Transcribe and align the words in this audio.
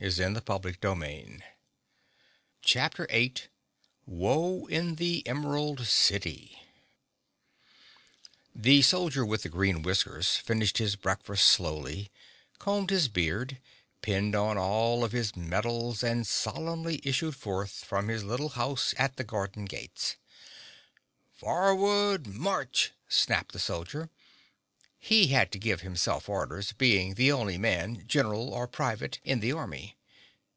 [Illustration: 0.00 0.34
(unlabelled)] 0.48 1.42
Chapter 2.62 3.06
8 3.10 3.48
Woe 4.06 4.64
In 4.68 4.94
The 4.94 5.22
Emerald 5.28 5.84
City 5.86 6.58
The 8.54 8.80
Soldier 8.80 9.26
with 9.26 9.42
the 9.42 9.50
Green 9.50 9.82
Whiskers 9.82 10.36
finished 10.36 10.78
his 10.78 10.96
breakfast 10.96 11.46
slowly, 11.46 12.10
combed 12.58 12.88
his 12.88 13.08
beard, 13.08 13.58
pinned 14.00 14.34
on 14.34 14.56
all 14.56 15.04
of 15.04 15.12
his 15.12 15.36
medals 15.36 16.02
and 16.02 16.26
solemnly 16.26 17.02
issued 17.04 17.36
forth 17.36 17.84
from 17.84 18.08
his 18.08 18.24
little 18.24 18.48
house 18.48 18.94
at 18.96 19.16
the 19.16 19.24
garden 19.24 19.66
gates. 19.66 20.16
"Forward 21.36 22.26
march!" 22.26 22.92
snapped 23.06 23.52
the 23.52 23.58
soldier. 23.58 24.08
He 25.02 25.28
had 25.28 25.50
to 25.52 25.58
give 25.58 25.80
himself 25.80 26.28
orders, 26.28 26.72
being 26.72 27.14
the 27.14 27.32
only 27.32 27.56
man, 27.56 28.06
general 28.06 28.52
or 28.52 28.68
private 28.68 29.18
in 29.24 29.40
the 29.40 29.50
army. 29.50 29.96